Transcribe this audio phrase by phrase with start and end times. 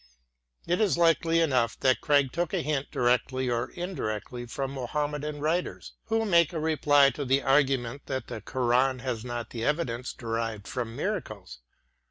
[0.65, 5.93] It is likely enough that Craig took a hint, directly or indirectly, from Mohammedan writers,
[6.05, 10.67] who make a reply to the argument that the Koran has not the evidence derived
[10.67, 11.59] from miracles.